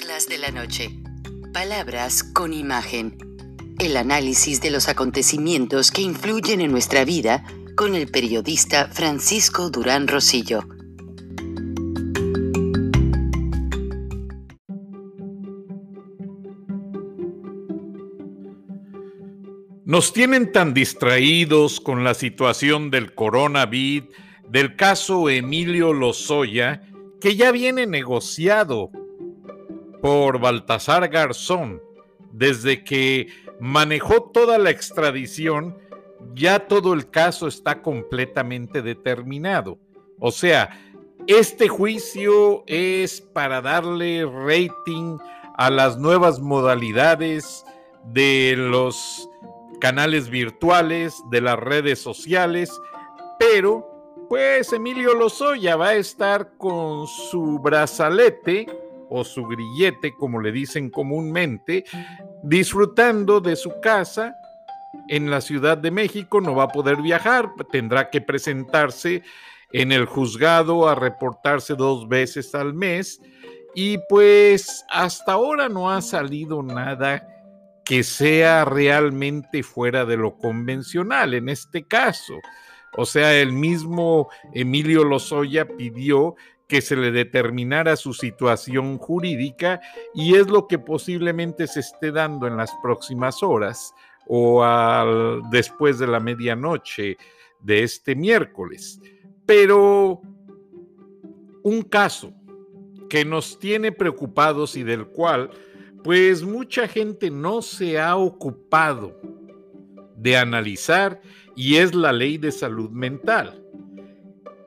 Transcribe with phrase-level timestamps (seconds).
[0.00, 0.90] De la Noche.
[1.52, 3.18] Palabras con imagen.
[3.78, 7.44] El análisis de los acontecimientos que influyen en nuestra vida
[7.76, 10.62] con el periodista Francisco Durán Rosillo.
[19.84, 24.08] Nos tienen tan distraídos con la situación del coronavirus,
[24.48, 26.82] del caso Emilio Lozoya,
[27.20, 28.90] que ya viene negociado
[30.00, 31.82] por Baltasar Garzón
[32.32, 33.28] desde que
[33.58, 35.76] manejó toda la extradición,
[36.34, 39.78] ya todo el caso está completamente determinado.
[40.18, 40.78] O sea,
[41.26, 45.18] este juicio es para darle rating
[45.56, 47.64] a las nuevas modalidades
[48.04, 49.28] de los
[49.80, 52.70] canales virtuales, de las redes sociales,
[53.38, 53.86] pero
[54.28, 58.66] pues Emilio Lozoya va a estar con su brazalete
[59.10, 61.84] o su grillete, como le dicen comúnmente,
[62.42, 64.34] disfrutando de su casa
[65.08, 69.22] en la Ciudad de México, no va a poder viajar, tendrá que presentarse
[69.72, 73.20] en el juzgado a reportarse dos veces al mes
[73.74, 77.26] y pues hasta ahora no ha salido nada
[77.84, 82.34] que sea realmente fuera de lo convencional en este caso.
[82.96, 86.34] O sea, el mismo Emilio Lozoya pidió
[86.70, 89.80] que se le determinara su situación jurídica
[90.14, 93.92] y es lo que posiblemente se esté dando en las próximas horas
[94.28, 94.64] o
[95.50, 97.16] después de la medianoche
[97.58, 99.00] de este miércoles.
[99.44, 100.22] Pero
[101.64, 102.32] un caso
[103.08, 105.50] que nos tiene preocupados y del cual
[106.04, 109.20] pues mucha gente no se ha ocupado
[110.14, 111.20] de analizar
[111.56, 113.60] y es la ley de salud mental.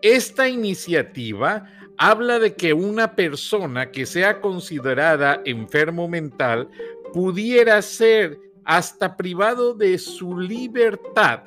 [0.02, 1.66] Esta iniciativa
[1.98, 6.70] habla de que una persona que sea considerada enfermo mental
[7.14, 11.44] pudiera ser hasta privado de su libertad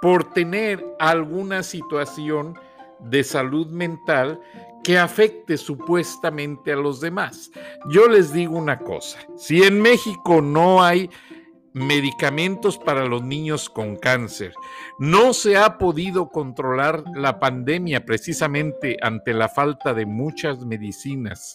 [0.00, 2.58] por tener alguna situación
[3.00, 4.40] de salud mental
[4.82, 7.50] que afecte supuestamente a los demás.
[7.90, 11.10] Yo les digo una cosa, si en México no hay
[11.78, 14.54] medicamentos para los niños con cáncer.
[14.98, 21.54] No se ha podido controlar la pandemia precisamente ante la falta de muchas medicinas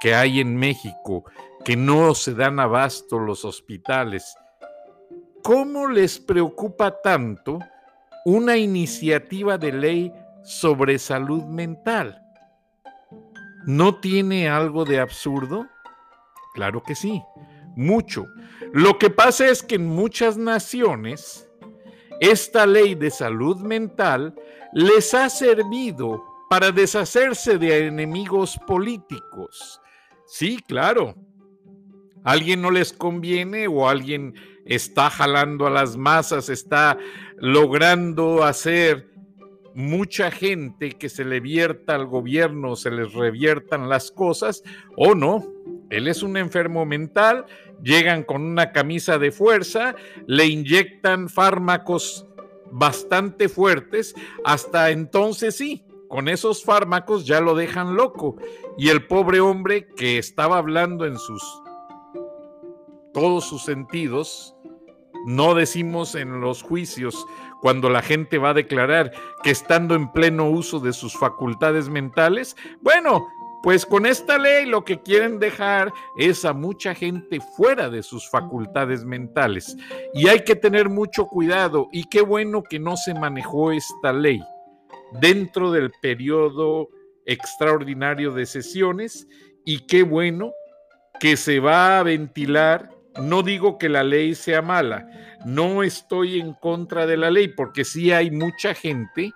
[0.00, 1.24] que hay en México,
[1.64, 4.36] que no se dan abasto los hospitales.
[5.42, 7.58] ¿Cómo les preocupa tanto
[8.24, 12.22] una iniciativa de ley sobre salud mental?
[13.66, 15.66] ¿No tiene algo de absurdo?
[16.54, 17.22] Claro que sí
[17.76, 18.26] mucho.
[18.72, 21.48] Lo que pasa es que en muchas naciones
[22.20, 24.34] esta ley de salud mental
[24.72, 29.80] les ha servido para deshacerse de enemigos políticos.
[30.26, 31.14] Sí, claro.
[32.24, 34.34] Alguien no les conviene o alguien
[34.64, 36.98] está jalando a las masas, está
[37.36, 39.08] logrando hacer
[39.74, 44.62] mucha gente que se le vierta al gobierno, se les reviertan las cosas,
[44.96, 45.46] o no,
[45.90, 47.46] él es un enfermo mental,
[47.82, 49.94] llegan con una camisa de fuerza,
[50.26, 52.26] le inyectan fármacos
[52.70, 58.36] bastante fuertes, hasta entonces sí, con esos fármacos ya lo dejan loco.
[58.76, 61.42] Y el pobre hombre que estaba hablando en sus
[63.12, 64.54] todos sus sentidos,
[65.26, 67.26] no decimos en los juicios
[67.60, 69.12] cuando la gente va a declarar
[69.42, 73.26] que estando en pleno uso de sus facultades mentales, bueno,
[73.68, 78.26] pues con esta ley lo que quieren dejar es a mucha gente fuera de sus
[78.30, 79.76] facultades mentales.
[80.14, 84.40] Y hay que tener mucho cuidado y qué bueno que no se manejó esta ley
[85.20, 86.88] dentro del periodo
[87.26, 89.28] extraordinario de sesiones
[89.66, 90.52] y qué bueno
[91.20, 92.88] que se va a ventilar.
[93.20, 95.06] No digo que la ley sea mala,
[95.44, 99.34] no estoy en contra de la ley porque sí hay mucha gente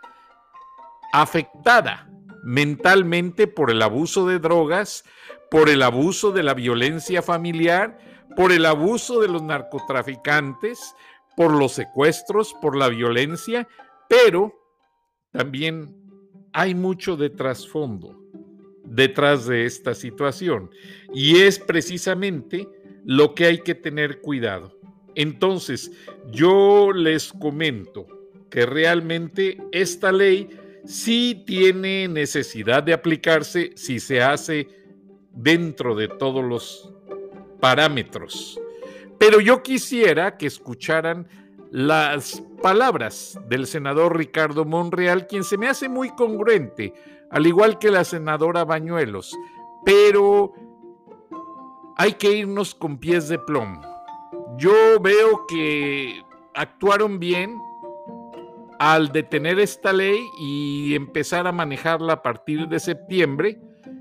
[1.13, 2.09] afectada
[2.43, 5.05] mentalmente por el abuso de drogas,
[5.51, 7.99] por el abuso de la violencia familiar,
[8.37, 10.95] por el abuso de los narcotraficantes,
[11.37, 13.69] por los secuestros, por la violencia,
[14.09, 14.53] pero
[15.31, 15.97] también
[16.53, 18.19] hay mucho de trasfondo
[18.85, 20.71] detrás de esta situación
[21.15, 22.69] y es precisamente
[23.05, 24.79] lo que hay que tener cuidado.
[25.15, 25.91] Entonces,
[26.31, 28.07] yo les comento
[28.51, 30.49] que realmente esta ley
[30.85, 34.69] sí tiene necesidad de aplicarse si se hace
[35.33, 36.93] dentro de todos los
[37.61, 38.61] parámetros.
[39.19, 41.29] Pero yo quisiera que escucharan
[41.71, 46.93] las palabras del senador Ricardo Monreal, quien se me hace muy congruente,
[47.31, 49.35] al igual que la senadora Bañuelos,
[49.85, 50.53] pero
[51.97, 53.81] hay que irnos con pies de plomo.
[54.59, 56.23] Yo veo que
[56.55, 57.59] actuaron bien
[58.83, 63.61] al detener esta ley y empezar a manejarla a partir de septiembre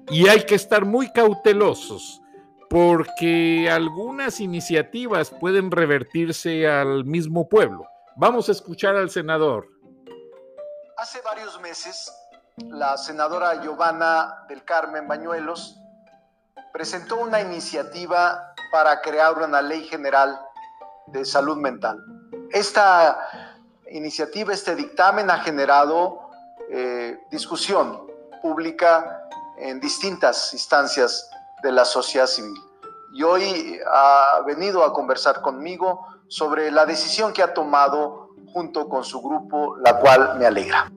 [0.09, 2.19] y hay que estar muy cautelosos
[2.67, 7.85] porque algunas iniciativas pueden revertirse al mismo pueblo.
[8.15, 9.67] Vamos a escuchar al senador.
[10.97, 12.11] Hace varios meses,
[12.57, 15.77] la senadora Giovanna del Carmen Bañuelos
[16.73, 20.39] presentó una iniciativa para crear una ley general
[21.05, 22.03] de salud mental.
[22.51, 23.50] Esta
[23.91, 26.29] iniciativa, este dictamen ha generado
[26.69, 28.07] eh, discusión
[28.41, 29.27] pública
[29.57, 31.29] en distintas instancias
[31.61, 32.59] de la sociedad civil.
[33.13, 39.03] Y hoy ha venido a conversar conmigo sobre la decisión que ha tomado junto con
[39.03, 40.89] su grupo, la cual me alegra.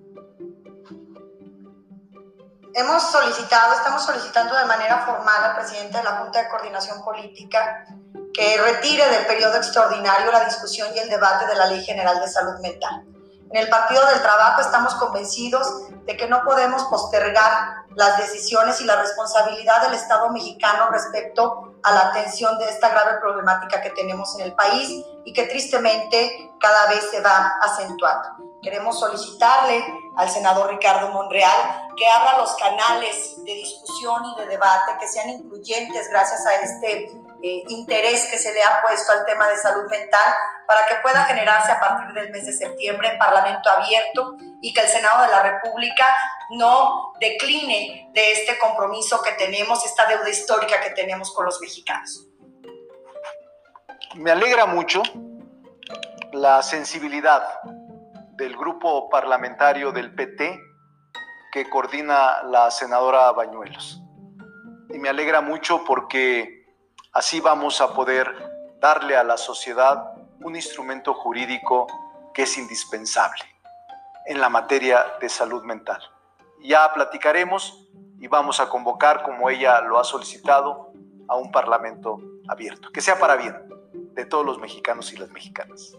[2.76, 7.86] Hemos solicitado, estamos solicitando de manera formal al presidente de la Junta de Coordinación Política
[8.34, 12.28] que retire del periodo extraordinario la discusión y el debate de la Ley General de
[12.28, 13.04] Salud Mental.
[13.50, 15.68] En el Partido del Trabajo estamos convencidos
[16.04, 21.92] de que no podemos postergar las decisiones y la responsabilidad del Estado mexicano respecto a
[21.92, 26.88] la atención de esta grave problemática que tenemos en el país y que tristemente cada
[26.88, 28.58] vez se va acentuando.
[28.60, 29.84] Queremos solicitarle
[30.16, 35.28] al senador Ricardo Monreal que abra los canales de discusión y de debate que sean
[35.28, 39.88] incluyentes gracias a este eh, interés que se le ha puesto al tema de salud
[39.90, 40.34] mental
[40.66, 44.80] para que pueda generarse a partir del mes de septiembre en Parlamento abierto y que
[44.80, 46.06] el Senado de la República
[46.50, 52.26] no decline de este compromiso que tenemos, esta deuda histórica que tenemos con los mexicanos.
[54.14, 55.02] Me alegra mucho
[56.32, 57.60] la sensibilidad
[58.36, 60.60] del grupo parlamentario del PT
[61.52, 64.00] que coordina la senadora Bañuelos.
[64.90, 66.63] Y me alegra mucho porque
[67.14, 68.26] Así vamos a poder
[68.80, 71.86] darle a la sociedad un instrumento jurídico
[72.34, 73.44] que es indispensable
[74.26, 76.02] en la materia de salud mental.
[76.60, 77.86] Ya platicaremos
[78.18, 80.92] y vamos a convocar, como ella lo ha solicitado,
[81.28, 83.54] a un parlamento abierto, que sea para bien
[83.92, 85.92] de todos los mexicanos y las mexicanas.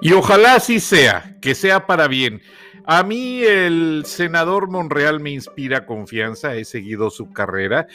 [0.00, 2.40] Y ojalá así sea, que sea para bien.
[2.86, 7.86] A mí el senador Monreal me inspira confianza, he seguido su carrera,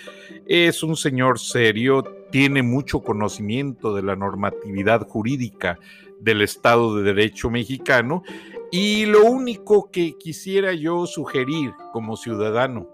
[0.48, 5.78] es un señor serio, tiene mucho conocimiento de la normatividad jurídica
[6.20, 8.24] del Estado de Derecho mexicano
[8.72, 12.88] y lo único que quisiera yo sugerir como ciudadano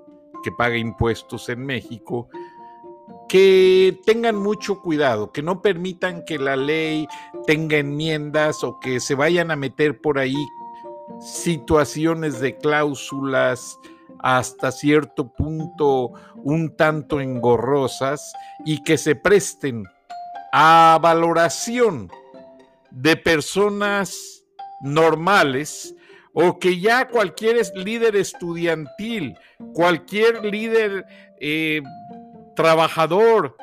[0.43, 2.27] que paga impuestos en México,
[3.29, 7.07] que tengan mucho cuidado, que no permitan que la ley
[7.47, 10.35] tenga enmiendas o que se vayan a meter por ahí
[11.19, 13.77] situaciones de cláusulas
[14.19, 18.33] hasta cierto punto un tanto engorrosas
[18.65, 19.85] y que se presten
[20.51, 22.09] a valoración
[22.91, 24.43] de personas
[24.81, 25.95] normales
[26.33, 29.37] o que ya cualquier líder estudiantil,
[29.73, 31.05] cualquier líder
[31.39, 31.81] eh,
[32.55, 33.55] trabajador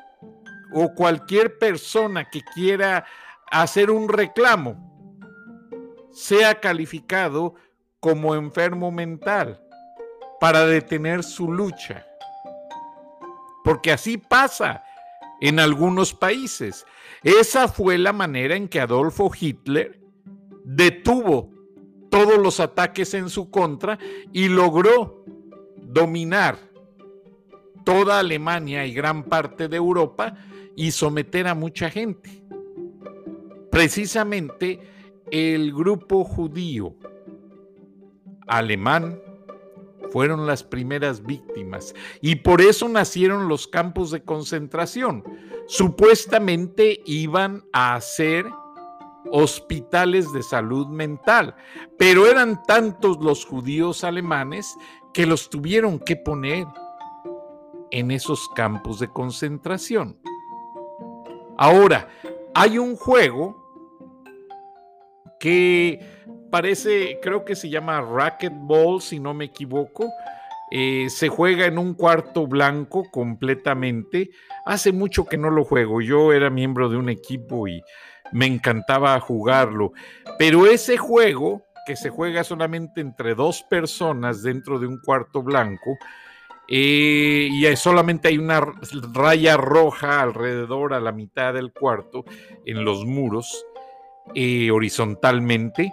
[0.72, 3.04] o cualquier persona que quiera
[3.50, 4.91] hacer un reclamo
[6.12, 7.54] sea calificado
[8.00, 9.60] como enfermo mental
[10.40, 12.06] para detener su lucha.
[13.64, 14.84] Porque así pasa
[15.40, 16.84] en algunos países.
[17.22, 20.00] Esa fue la manera en que Adolfo Hitler
[20.64, 21.50] detuvo
[22.10, 23.98] todos los ataques en su contra
[24.32, 25.24] y logró
[25.76, 26.58] dominar
[27.84, 30.36] toda Alemania y gran parte de Europa
[30.76, 32.42] y someter a mucha gente.
[33.70, 34.80] Precisamente
[35.32, 36.94] el grupo judío
[38.46, 39.18] alemán
[40.10, 45.24] fueron las primeras víctimas y por eso nacieron los campos de concentración.
[45.66, 48.44] Supuestamente iban a ser
[49.30, 51.56] hospitales de salud mental,
[51.98, 54.76] pero eran tantos los judíos alemanes
[55.14, 56.66] que los tuvieron que poner
[57.90, 60.18] en esos campos de concentración.
[61.56, 62.08] Ahora,
[62.54, 63.61] hay un juego
[65.42, 65.98] que
[66.52, 70.08] parece, creo que se llama racquetball, si no me equivoco.
[70.70, 74.30] Eh, se juega en un cuarto blanco completamente.
[74.64, 76.00] Hace mucho que no lo juego.
[76.00, 77.82] Yo era miembro de un equipo y
[78.30, 79.90] me encantaba jugarlo.
[80.38, 85.98] Pero ese juego, que se juega solamente entre dos personas dentro de un cuarto blanco,
[86.68, 88.64] eh, y solamente hay una
[89.12, 92.24] raya roja alrededor a la mitad del cuarto
[92.64, 93.66] en los muros.
[94.34, 95.92] Eh, horizontalmente.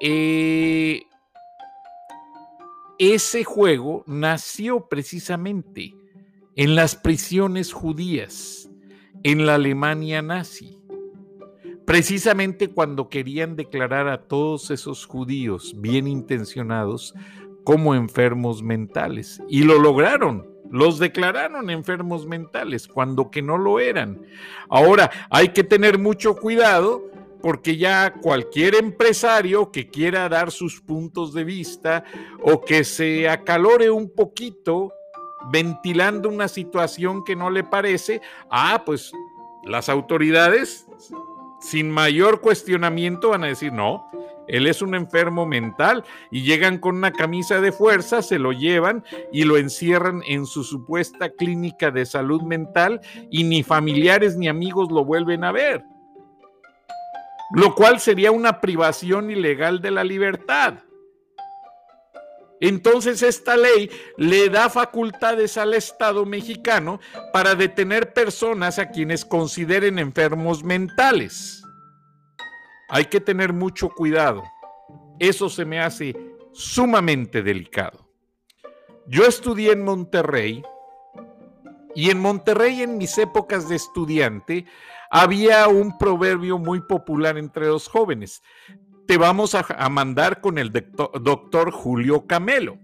[0.00, 1.02] Eh,
[2.98, 5.94] ese juego nació precisamente
[6.54, 8.70] en las prisiones judías,
[9.22, 10.78] en la Alemania nazi.
[11.84, 17.14] Precisamente cuando querían declarar a todos esos judíos bien intencionados
[17.64, 19.42] como enfermos mentales.
[19.48, 20.46] Y lo lograron.
[20.70, 24.22] Los declararon enfermos mentales cuando que no lo eran.
[24.68, 27.04] Ahora, hay que tener mucho cuidado
[27.46, 32.02] porque ya cualquier empresario que quiera dar sus puntos de vista
[32.42, 34.92] o que se acalore un poquito
[35.52, 39.12] ventilando una situación que no le parece, ah, pues
[39.62, 40.88] las autoridades
[41.60, 44.10] sin mayor cuestionamiento van a decir, no,
[44.48, 49.04] él es un enfermo mental y llegan con una camisa de fuerza, se lo llevan
[49.32, 53.00] y lo encierran en su supuesta clínica de salud mental
[53.30, 55.84] y ni familiares ni amigos lo vuelven a ver.
[57.52, 60.74] Lo cual sería una privación ilegal de la libertad.
[62.60, 67.00] Entonces esta ley le da facultades al Estado mexicano
[67.32, 71.62] para detener personas a quienes consideren enfermos mentales.
[72.88, 74.42] Hay que tener mucho cuidado.
[75.18, 76.16] Eso se me hace
[76.52, 78.08] sumamente delicado.
[79.06, 80.64] Yo estudié en Monterrey
[81.94, 84.66] y en Monterrey en mis épocas de estudiante
[85.10, 88.42] había un proverbio muy popular entre los jóvenes
[89.06, 92.78] te vamos a, mandar con el doctor Julio Camelo.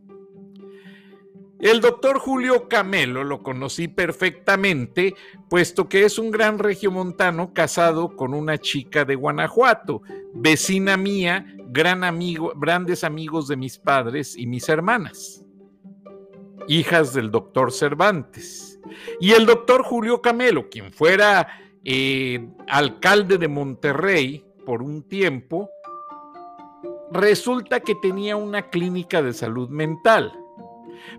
[1.58, 5.14] El doctor Julio Camelo lo conocí perfectamente,
[5.48, 10.02] puesto que es un gran regiomontano casado con una chica de Guanajuato,
[10.32, 15.44] vecina mía, gran amigo, grandes amigos de mis padres y mis hermanas,
[16.66, 18.80] hijas del doctor Cervantes.
[19.20, 21.46] Y el doctor Julio Camelo, quien fuera
[21.84, 25.70] eh, alcalde de Monterrey por un tiempo,
[27.10, 30.32] resulta que tenía una clínica de salud mental.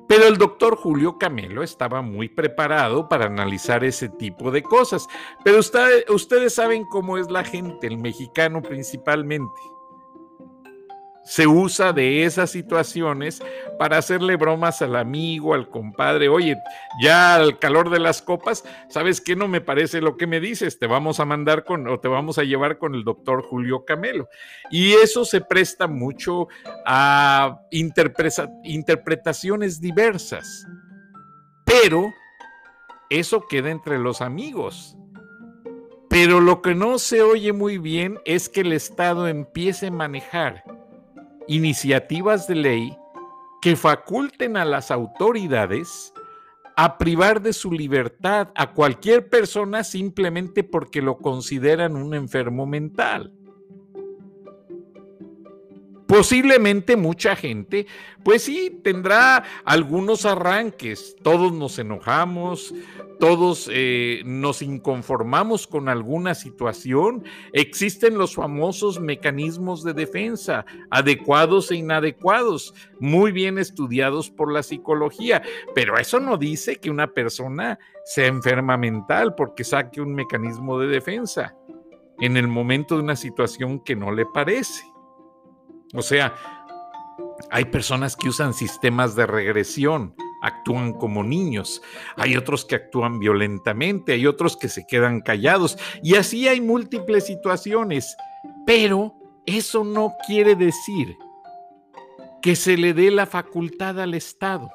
[0.08, 5.08] Pero el doctor Julio Camelo estaba muy preparado para analizar ese tipo de cosas.
[5.44, 9.52] Pero ustedes saben cómo es la gente, el mexicano principalmente
[11.24, 13.42] se usa de esas situaciones
[13.80, 16.30] para hacerle bromas al amigo, al compadre.
[16.30, 16.58] Oye,
[17.02, 19.36] ya al calor de las copas, ¿sabes qué?
[19.36, 20.80] No me parece lo que me dices.
[20.80, 24.28] Te vamos a mandar con o te vamos a llevar con el doctor Julio Camelo.
[24.70, 26.48] Y eso se presta mucho
[26.86, 30.68] a interpretaciones diversas.
[31.66, 32.14] Pero
[33.10, 34.98] eso queda entre los amigos.
[36.10, 40.64] Pero lo que no se oye muy bien es que el Estado empiece a manejar
[41.48, 42.98] iniciativas de ley
[43.62, 46.14] que faculten a las autoridades
[46.76, 53.32] a privar de su libertad a cualquier persona simplemente porque lo consideran un enfermo mental.
[56.14, 57.88] Posiblemente mucha gente,
[58.24, 61.16] pues sí, tendrá algunos arranques.
[61.24, 62.72] Todos nos enojamos,
[63.20, 67.24] todos eh, nos inconformamos con alguna situación.
[67.52, 75.42] Existen los famosos mecanismos de defensa, adecuados e inadecuados, muy bien estudiados por la psicología.
[75.74, 80.90] Pero eso no dice que una persona sea enferma mental porque saque un mecanismo de
[80.90, 81.56] defensa
[82.20, 84.93] en el momento de una situación que no le parece.
[85.94, 86.36] O sea,
[87.52, 91.82] hay personas que usan sistemas de regresión, actúan como niños,
[92.18, 95.78] hay otros que actúan violentamente, hay otros que se quedan callados.
[96.02, 98.16] Y así hay múltiples situaciones,
[98.66, 101.16] pero eso no quiere decir
[102.42, 104.70] que se le dé la facultad al Estado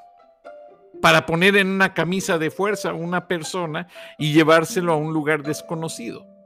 [1.02, 5.42] para poner en una camisa de fuerza a una persona y llevárselo a un lugar
[5.42, 6.37] desconocido.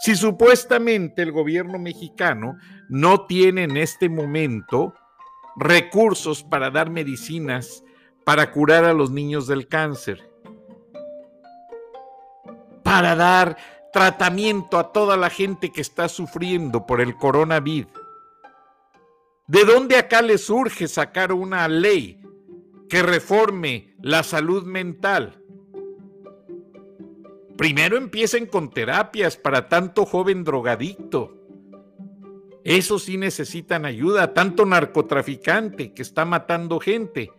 [0.00, 2.56] Si supuestamente el gobierno mexicano
[2.88, 4.94] no tiene en este momento
[5.56, 7.82] recursos para dar medicinas
[8.28, 10.30] para curar a los niños del cáncer,
[12.82, 13.56] para dar
[13.90, 17.90] tratamiento a toda la gente que está sufriendo por el coronavirus.
[19.46, 22.20] ¿De dónde acá le surge sacar una ley
[22.90, 25.37] que reforme la salud mental?
[27.58, 31.36] Primero empiecen con terapias para tanto joven drogadicto.
[32.62, 37.32] Eso sí necesitan ayuda, tanto narcotraficante que está matando gente.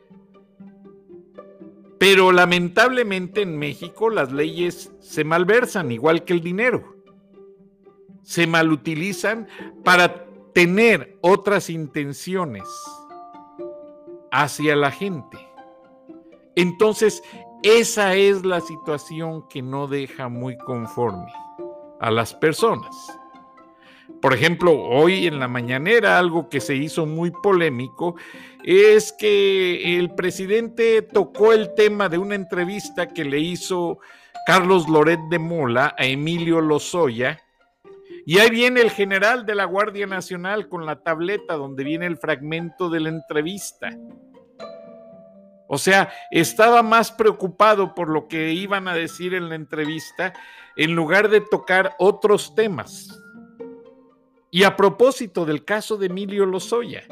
[1.98, 6.98] Pero lamentablemente en México las leyes se malversan, igual que el dinero.
[8.22, 9.48] Se malutilizan
[9.86, 12.66] para tener otras intenciones
[14.32, 15.38] hacia la gente.
[16.56, 17.24] Entonces,
[17.64, 21.32] esa es la situación que no deja muy conforme
[22.00, 22.96] a las personas.
[24.22, 28.16] Por ejemplo, hoy en la mañanera algo que se hizo muy polémico
[28.64, 34.00] es que el presidente tocó el tema de una entrevista que le hizo
[34.46, 37.40] Carlos Loret de Mola a Emilio Lozoya.
[38.26, 42.18] Y ahí viene el general de la Guardia Nacional con la tableta donde viene el
[42.18, 43.90] fragmento de la entrevista.
[45.72, 50.34] O sea, estaba más preocupado por lo que iban a decir en la entrevista
[50.76, 53.22] en lugar de tocar otros temas.
[54.50, 57.04] Y a propósito del caso de Emilio Lozoya,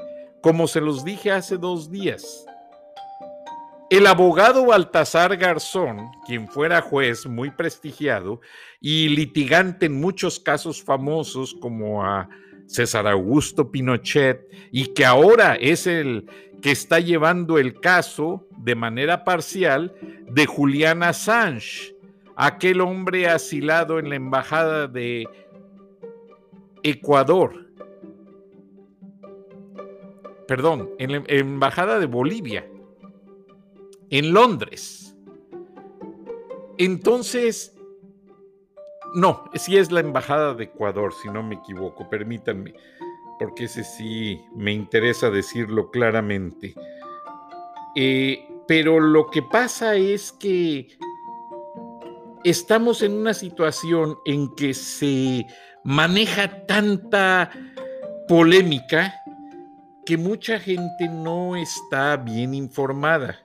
[0.41, 2.47] como se los dije hace dos días,
[3.91, 8.41] el abogado Baltasar Garzón, quien fuera juez muy prestigiado
[8.81, 12.27] y litigante en muchos casos famosos como a
[12.67, 16.25] César Augusto Pinochet y que ahora es el
[16.61, 19.93] que está llevando el caso de manera parcial
[20.29, 21.95] de Julián Assange,
[22.35, 25.27] aquel hombre asilado en la embajada de
[26.83, 27.67] Ecuador,
[30.47, 32.65] perdón, en la embajada de Bolivia,
[34.09, 35.15] en Londres.
[36.77, 37.75] Entonces,
[39.13, 42.73] no, sí es la embajada de Ecuador, si no me equivoco, permítanme
[43.39, 46.73] porque ese sí me interesa decirlo claramente.
[47.95, 50.87] Eh, pero lo que pasa es que
[52.43, 55.45] estamos en una situación en que se
[55.83, 57.49] maneja tanta
[58.27, 59.13] polémica
[60.05, 63.39] que mucha gente no está bien informada.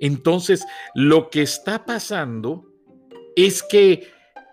[0.00, 0.64] Entonces,
[0.94, 2.64] lo que está pasando
[3.36, 4.08] es que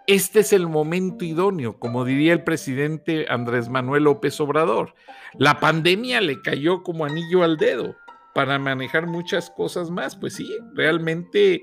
[0.10, 4.96] este es el momento idóneo, como diría el presidente Andrés Manuel López Obrador.
[5.38, 7.96] La pandemia le cayó como anillo al dedo
[8.34, 10.16] para manejar muchas cosas más.
[10.16, 11.62] Pues sí, realmente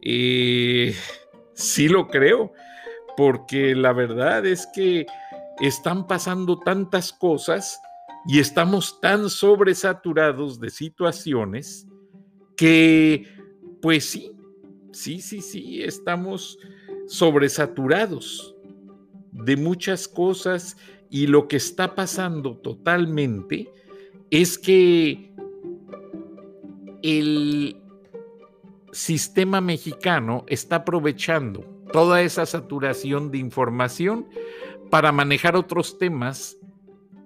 [0.00, 0.96] eh,
[1.52, 2.54] sí lo creo,
[3.18, 5.04] porque la verdad es que
[5.60, 7.78] están pasando tantas cosas
[8.26, 11.86] y estamos tan sobresaturados de situaciones
[12.56, 13.28] que,
[13.82, 14.32] pues sí,
[14.92, 16.58] sí, sí, sí, estamos
[17.08, 18.54] sobresaturados
[19.32, 20.76] de muchas cosas
[21.10, 23.72] y lo que está pasando totalmente
[24.30, 25.32] es que
[27.02, 27.76] el
[28.92, 34.26] sistema mexicano está aprovechando toda esa saturación de información
[34.90, 36.56] para manejar otros temas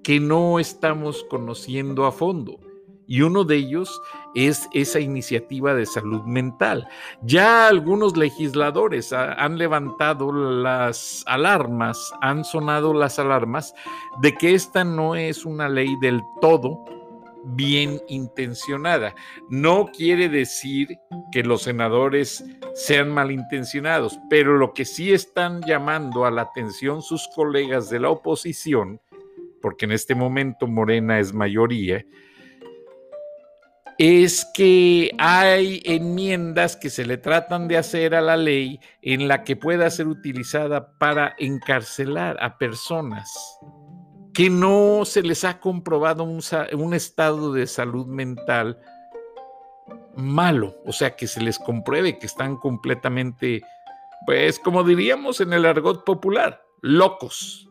[0.03, 2.61] que no estamos conociendo a fondo
[3.09, 4.01] y uno de ellos
[4.35, 6.87] es esa iniciativa de salud mental.
[7.23, 13.75] Ya algunos legisladores han levantado las alarmas, han sonado las alarmas
[14.21, 16.85] de que esta no es una ley del todo
[17.45, 19.15] bien intencionada.
[19.49, 20.99] No quiere decir
[21.33, 22.45] que los senadores
[22.75, 28.11] sean malintencionados, pero lo que sí están llamando a la atención sus colegas de la
[28.11, 29.01] oposición,
[29.63, 32.05] porque en este momento Morena es mayoría,
[33.99, 39.43] es que hay enmiendas que se le tratan de hacer a la ley en la
[39.43, 43.29] que pueda ser utilizada para encarcelar a personas
[44.39, 48.79] que no se les ha comprobado un, estado de salud mental
[50.15, 53.63] malo, o sea, que se les compruebe que están completamente,
[54.27, 57.69] pues como diríamos en el argot popular, locos.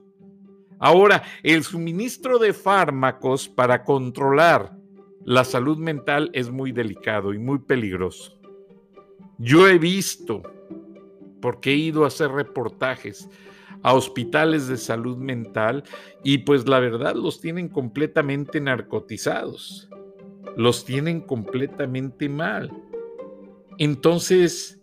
[0.77, 4.76] Ahora, el suministro de fármacos para controlar
[5.27, 8.39] la salud mental es muy delicado y muy peligroso.
[9.37, 10.41] Yo he visto,
[11.41, 13.29] porque he ido a hacer reportajes
[13.83, 15.83] a hospitales de salud mental
[16.23, 19.89] y pues la verdad los tienen completamente narcotizados,
[20.55, 22.71] los tienen completamente mal.
[23.79, 24.79] Entonces,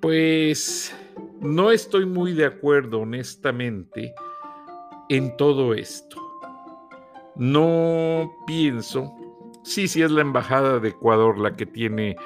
[0.00, 0.94] pues
[1.40, 4.14] no estoy muy de acuerdo honestamente
[5.08, 6.22] en todo esto.
[7.34, 9.12] No pienso
[9.64, 12.16] Sí, sí, es la embajada de Ecuador la que tiene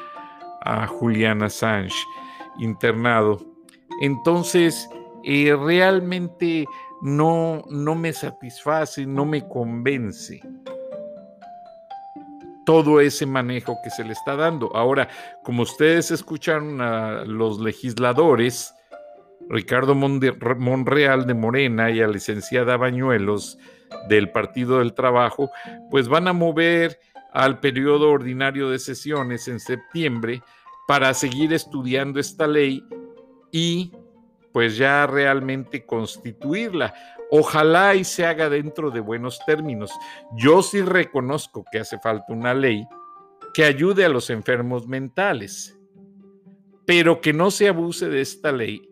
[0.62, 1.94] a Julian Assange
[2.58, 3.40] internado.
[4.00, 4.88] Entonces,
[5.24, 6.66] eh, realmente
[7.00, 10.40] no, no me satisface, no me convence
[12.66, 14.74] todo ese manejo que se le está dando.
[14.76, 15.08] Ahora,
[15.42, 18.74] como ustedes escucharon a los legisladores,
[19.48, 23.58] Ricardo Monreal de Morena y a licenciada Bañuelos
[24.08, 25.50] del Partido del Trabajo,
[25.90, 26.98] pues van a mover
[27.32, 30.42] al periodo ordinario de sesiones en septiembre
[30.86, 32.82] para seguir estudiando esta ley
[33.52, 33.92] y
[34.52, 36.94] pues ya realmente constituirla.
[37.30, 39.92] Ojalá y se haga dentro de buenos términos.
[40.36, 42.86] Yo sí reconozco que hace falta una ley
[43.52, 45.78] que ayude a los enfermos mentales,
[46.86, 48.88] pero que no se abuse de esta ley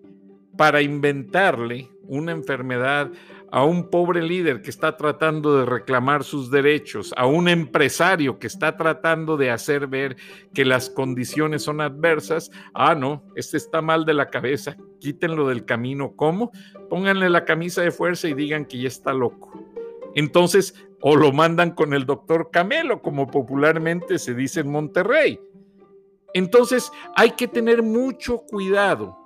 [0.57, 3.11] para inventarle una enfermedad
[3.57, 8.49] a un pobre líder que está tratando de reclamar sus derechos, a un empresario que
[8.49, 10.19] está tratando de hacer ver
[10.53, 15.65] que las condiciones son adversas, ah, no, este está mal de la cabeza, quítenlo del
[15.65, 16.13] camino.
[16.17, 16.53] ¿Cómo?
[16.91, 19.51] Pónganle la camisa de fuerza y digan que ya está loco.
[20.15, 25.41] Entonces, o lo mandan con el doctor Camelo, como popularmente se dice en Monterrey.
[26.35, 29.17] Entonces, hay que tener mucho cuidado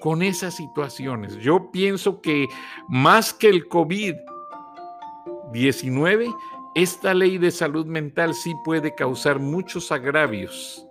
[0.00, 1.36] con esas situaciones.
[1.36, 2.48] Yo pienso que
[2.88, 6.34] más que el COVID-19,
[6.74, 10.84] esta ley de salud mental sí puede causar muchos agravios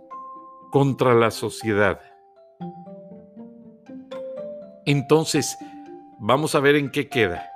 [0.71, 1.99] contra la sociedad.
[4.85, 5.57] Entonces,
[6.19, 7.48] vamos a ver en qué queda.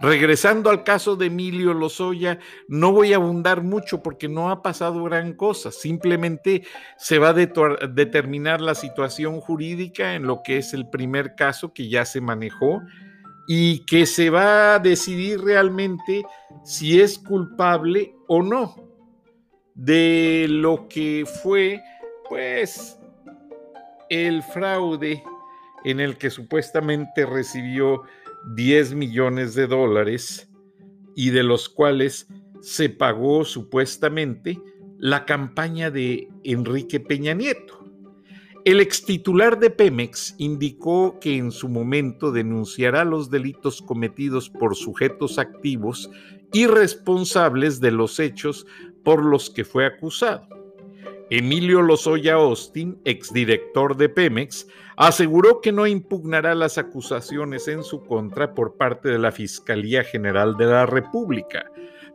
[0.00, 5.02] Regresando al caso de Emilio Lozoya, no voy a abundar mucho porque no ha pasado
[5.02, 6.62] gran cosa, simplemente
[6.96, 11.88] se va a determinar la situación jurídica en lo que es el primer caso que
[11.88, 12.80] ya se manejó
[13.48, 16.22] y que se va a decidir realmente
[16.62, 18.76] si es culpable o no
[19.74, 21.82] de lo que fue
[22.28, 23.00] pues
[24.10, 25.22] el fraude
[25.84, 28.02] en el que supuestamente recibió
[28.54, 30.50] 10 millones de dólares
[31.14, 32.28] y de los cuales
[32.60, 34.60] se pagó supuestamente
[34.98, 37.84] la campaña de Enrique Peña Nieto.
[38.64, 45.38] El extitular de Pemex indicó que en su momento denunciará los delitos cometidos por sujetos
[45.38, 46.10] activos
[46.52, 48.66] y responsables de los hechos
[49.04, 50.57] por los que fue acusado.
[51.30, 58.54] Emilio Lozoya Austin, exdirector de Pemex, aseguró que no impugnará las acusaciones en su contra
[58.54, 61.70] por parte de la Fiscalía General de la República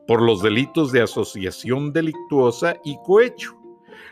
[0.07, 3.55] por los delitos de asociación delictuosa y cohecho,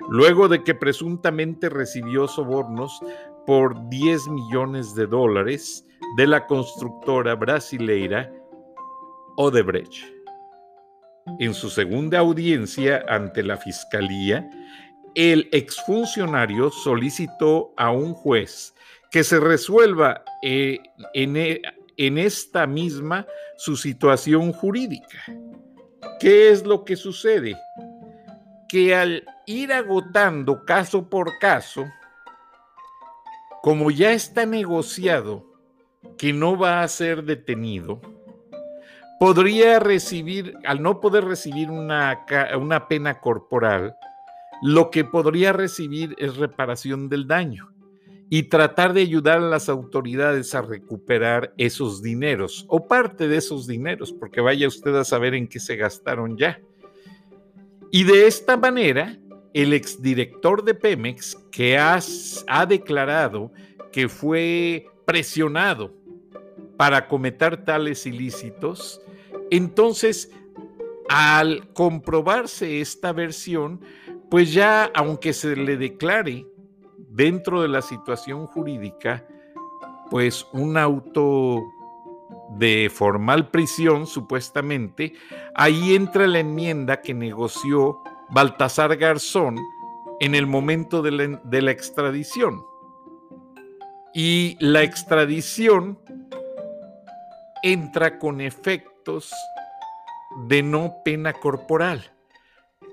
[0.10, 3.00] luego de que presuntamente recibió sobornos
[3.46, 5.86] por 10 millones de dólares
[6.16, 8.32] de la constructora brasileira
[9.36, 10.06] Odebrecht.
[11.40, 14.50] En su segunda audiencia ante la Fiscalía,
[15.16, 18.74] el exfuncionario solicitó a un juez
[19.10, 20.80] que se resuelva eh,
[21.14, 21.62] en, e,
[21.98, 25.26] en esta misma su situación jurídica.
[26.20, 27.58] ¿Qué es lo que sucede?
[28.70, 31.86] Que al ir agotando caso por caso,
[33.62, 35.46] como ya está negociado
[36.18, 38.02] que no va a ser detenido,
[39.20, 42.26] podría recibir, al no poder recibir una,
[42.58, 43.96] una pena corporal,
[44.62, 47.72] lo que podría recibir es reparación del daño
[48.30, 53.68] y tratar de ayudar a las autoridades a recuperar esos dineros o parte de esos
[53.68, 56.62] dineros, porque vaya usted a saber en qué se gastaron ya.
[57.92, 59.20] Y de esta manera,
[59.54, 63.52] el exdirector de Pemex, que ha declarado
[63.92, 65.94] que fue presionado
[66.78, 69.02] para cometer tales ilícitos,
[69.50, 70.32] entonces,
[71.10, 73.82] al comprobarse esta versión,
[74.32, 76.48] pues ya aunque se le declare
[76.98, 79.28] dentro de la situación jurídica,
[80.10, 81.62] pues un auto
[82.52, 85.12] de formal prisión, supuestamente,
[85.54, 89.58] ahí entra la enmienda que negoció Baltasar Garzón
[90.22, 92.64] en el momento de la, de la extradición.
[94.14, 96.00] Y la extradición
[97.64, 99.34] entra con efectos
[100.48, 102.14] de no pena corporal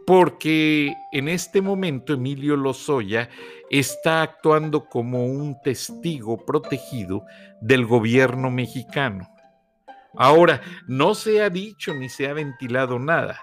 [0.08, 3.28] porque en este momento Emilio Lozoya
[3.68, 7.26] está actuando como un testigo protegido
[7.60, 9.28] del gobierno mexicano.
[10.16, 13.38] Ahora, no se ha dicho ni se ha ventilado nada.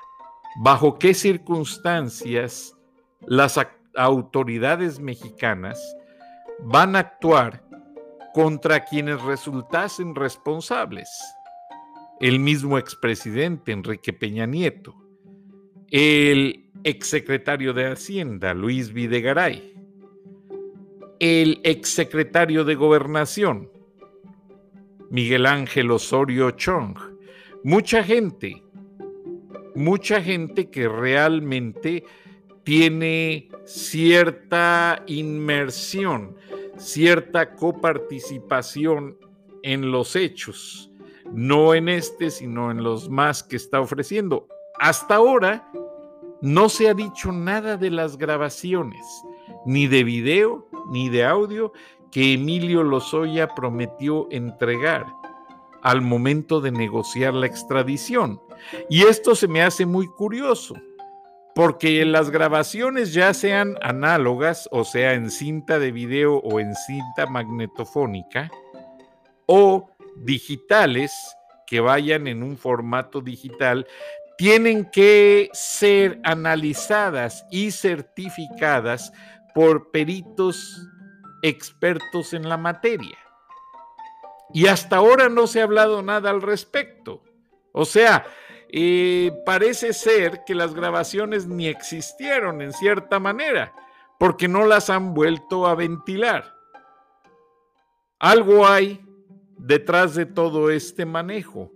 [0.64, 2.76] ¿Bajo qué circunstancias
[3.28, 3.60] las
[3.96, 5.80] autoridades mexicanas
[6.62, 7.64] van a actuar
[8.34, 11.10] contra quienes resultasen responsables?
[12.20, 15.05] El mismo expresidente Enrique Peña Nieto
[15.98, 19.74] el exsecretario de Hacienda, Luis Videgaray,
[21.22, 23.70] el exsecretario de Gobernación,
[25.10, 26.98] Miguel Ángel Osorio Chong,
[27.64, 28.62] mucha gente,
[29.74, 32.04] mucha gente que realmente
[32.66, 36.36] tiene cierta inmersión,
[36.76, 39.18] cierta coparticipación
[39.64, 40.92] en los hechos,
[41.32, 44.50] no en este, sino en los más que está ofreciendo.
[44.78, 45.72] Hasta ahora
[46.46, 49.04] no se ha dicho nada de las grabaciones,
[49.66, 51.74] ni de video, ni de audio
[52.12, 55.08] que Emilio Lozoya prometió entregar
[55.82, 58.40] al momento de negociar la extradición.
[58.92, 60.76] Y esto se me hace muy curioso,
[61.56, 67.26] porque las grabaciones ya sean análogas, o sea, en cinta de video o en cinta
[67.26, 68.52] magnetofónica,
[69.48, 71.12] o digitales
[71.66, 73.88] que vayan en un formato digital
[74.38, 79.14] tienen que ser analizadas y certificadas
[79.54, 80.88] por peritos
[81.42, 83.18] expertos en la materia.
[84.54, 87.24] Y hasta ahora no se ha hablado nada al respecto.
[87.72, 88.26] O sea,
[88.70, 93.74] eh, parece ser que las grabaciones ni existieron en cierta manera,
[94.20, 96.56] porque no las han vuelto a ventilar.
[98.20, 99.06] Algo hay
[99.58, 101.72] detrás de todo este manejo.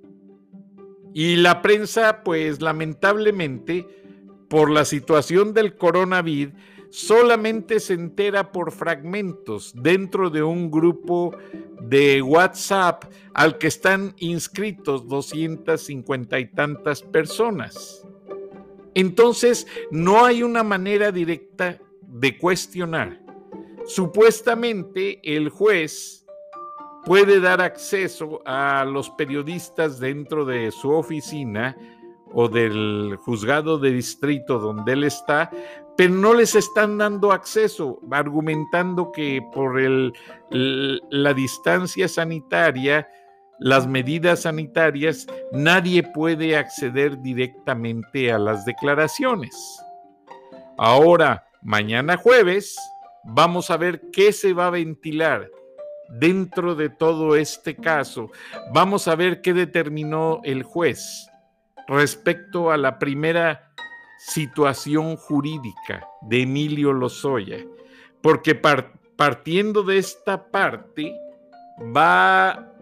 [1.13, 3.87] Y la prensa, pues lamentablemente,
[4.47, 6.53] por la situación del coronavirus,
[6.89, 11.35] solamente se entera por fragmentos dentro de un grupo
[11.81, 18.05] de WhatsApp al que están inscritos 250 y tantas personas.
[18.95, 23.21] Entonces, no hay una manera directa de cuestionar.
[23.85, 26.25] Supuestamente el juez
[27.09, 31.75] puede dar acceso a los periodistas dentro de su oficina
[32.31, 35.49] o del juzgado de distrito donde él está,
[35.97, 39.81] pero no les están dando acceso, argumentando que por
[40.51, 43.09] la distancia sanitaria,
[43.57, 49.55] las medidas sanitarias, nadie puede acceder directamente a las declaraciones.
[50.77, 52.77] Ahora, mañana jueves,
[53.23, 55.49] vamos a ver qué se va a ventilar
[56.11, 58.31] dentro de todo este caso.
[58.73, 61.29] Vamos a ver qué determinó el juez
[61.87, 63.71] respecto a la primera
[64.19, 67.57] situación jurídica de Emilio Lozoya,
[68.21, 68.55] porque
[69.15, 71.15] partiendo de esta parte
[71.95, 72.73] va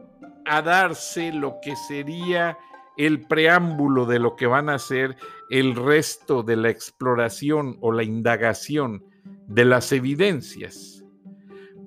[0.46, 2.58] a darse lo que sería
[2.98, 5.16] el preámbulo de lo que van a ser
[5.50, 9.04] el resto de la exploración o la indagación
[9.46, 10.97] de las evidencias.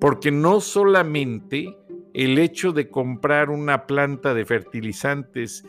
[0.01, 1.77] Porque no solamente
[2.15, 5.63] el hecho de comprar una planta de fertilizantes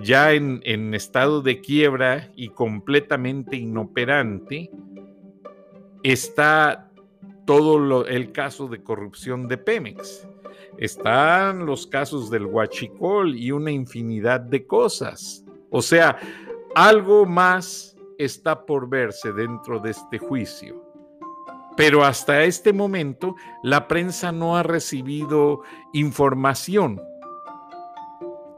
[0.00, 4.70] ya en, estado de quiebra y completamente inoperante,
[6.02, 6.90] está
[7.44, 10.26] todo el caso de corrupción de Pemex.
[10.78, 15.44] Están los casos del huachicol y una infinidad de cosas.
[15.68, 16.16] O sea,
[16.74, 20.83] algo más está por verse dentro de este juicio.
[21.76, 27.00] Pero hasta este momento la prensa no ha recibido información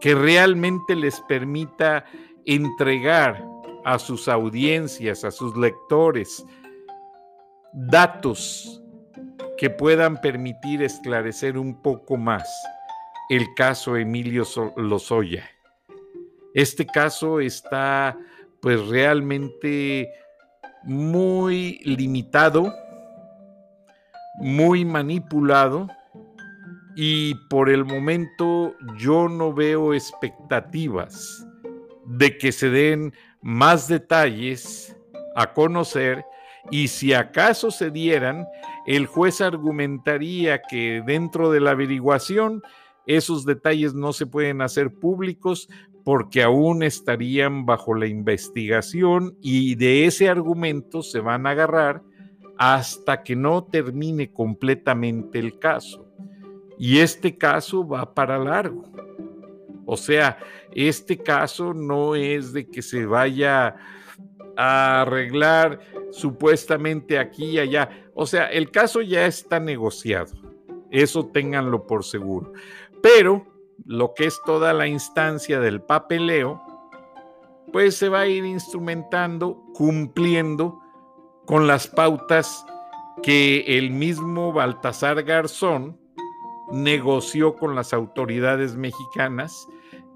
[0.01, 2.05] que realmente les permita
[2.45, 3.43] entregar
[3.85, 6.45] a sus audiencias, a sus lectores,
[7.73, 8.83] datos
[9.57, 12.47] que puedan permitir esclarecer un poco más
[13.29, 14.45] el caso Emilio
[14.77, 15.49] Lozoya.
[16.55, 18.17] Este caso está
[18.61, 20.11] pues realmente
[20.85, 22.73] muy limitado,
[24.39, 25.89] muy manipulado
[26.95, 31.47] y por el momento yo no veo expectativas
[32.07, 34.97] de que se den más detalles
[35.35, 36.25] a conocer
[36.71, 38.47] y si acaso se dieran,
[38.87, 42.63] el juez argumentaría que dentro de la averiguación
[43.07, 45.69] esos detalles no se pueden hacer públicos
[46.05, 52.03] porque aún estarían bajo la investigación y de ese argumento se van a agarrar
[52.59, 56.07] hasta que no termine completamente el caso.
[56.79, 58.85] Y este caso va para largo.
[59.85, 60.39] O sea,
[60.73, 63.77] este caso no es de que se vaya
[64.57, 67.91] a arreglar supuestamente aquí y allá.
[68.15, 70.33] O sea, el caso ya está negociado.
[70.91, 72.53] Eso ténganlo por seguro.
[73.03, 73.47] Pero
[73.85, 76.63] lo que es toda la instancia del papeleo,
[77.73, 80.81] pues se va a ir instrumentando, cumpliendo
[81.47, 82.67] con las pautas
[83.23, 85.99] que el mismo Baltasar Garzón
[86.73, 89.67] negoció con las autoridades mexicanas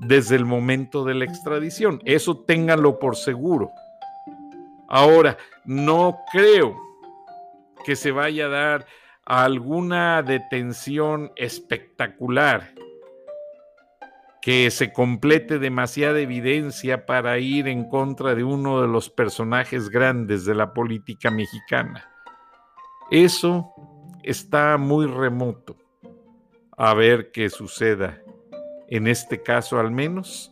[0.01, 2.01] desde el momento de la extradición.
[2.05, 3.71] Eso ténganlo por seguro.
[4.89, 6.77] Ahora, no creo
[7.85, 8.87] que se vaya a dar
[9.25, 12.75] alguna detención espectacular,
[14.43, 20.45] que se complete demasiada evidencia para ir en contra de uno de los personajes grandes
[20.45, 22.09] de la política mexicana.
[23.11, 23.75] Eso
[24.23, 25.77] está muy remoto
[26.77, 28.23] a ver qué suceda.
[28.89, 30.51] En este caso al menos,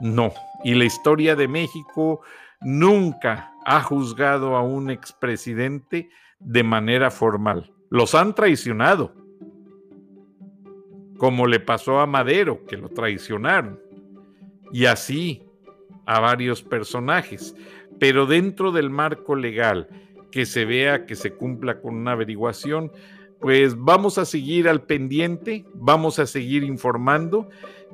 [0.00, 0.32] no.
[0.62, 2.20] Y la historia de México
[2.60, 7.72] nunca ha juzgado a un expresidente de manera formal.
[7.88, 9.14] Los han traicionado,
[11.24, 13.80] como le pasó a Madero, que lo traicionaron,
[14.70, 15.42] y así
[16.04, 17.56] a varios personajes.
[17.98, 19.88] Pero dentro del marco legal,
[20.30, 22.92] que se vea que se cumpla con una averiguación,
[23.40, 27.48] pues vamos a seguir al pendiente, vamos a seguir informando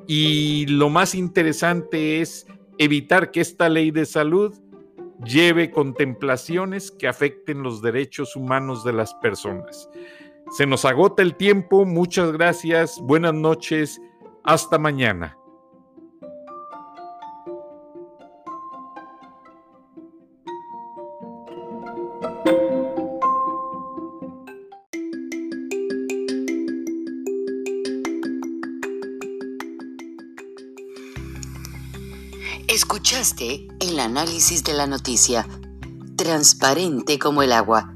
[0.07, 2.45] y lo más interesante es
[2.79, 4.53] evitar que esta ley de salud
[5.23, 9.87] lleve contemplaciones que afecten los derechos humanos de las personas.
[10.51, 14.01] Se nos agota el tiempo, muchas gracias, buenas noches,
[14.43, 15.37] hasta mañana.
[32.67, 35.47] Escuchaste el análisis de la noticia,
[36.17, 37.95] transparente como el agua,